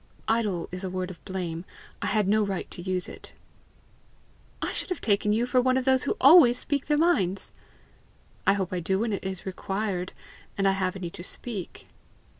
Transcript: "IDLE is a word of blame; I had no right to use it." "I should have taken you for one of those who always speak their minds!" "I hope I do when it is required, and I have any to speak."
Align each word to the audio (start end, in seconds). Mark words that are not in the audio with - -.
"IDLE 0.27 0.67
is 0.71 0.83
a 0.83 0.89
word 0.89 1.11
of 1.11 1.23
blame; 1.25 1.63
I 2.01 2.07
had 2.07 2.27
no 2.27 2.41
right 2.41 2.67
to 2.71 2.81
use 2.81 3.07
it." 3.07 3.33
"I 4.59 4.73
should 4.73 4.89
have 4.89 4.99
taken 4.99 5.31
you 5.31 5.45
for 5.45 5.61
one 5.61 5.77
of 5.77 5.85
those 5.85 6.05
who 6.05 6.17
always 6.19 6.57
speak 6.57 6.87
their 6.87 6.97
minds!" 6.97 7.51
"I 8.47 8.53
hope 8.53 8.73
I 8.73 8.79
do 8.79 8.97
when 8.97 9.13
it 9.13 9.23
is 9.23 9.45
required, 9.45 10.11
and 10.57 10.67
I 10.67 10.71
have 10.71 10.95
any 10.95 11.11
to 11.11 11.23
speak." 11.23 11.85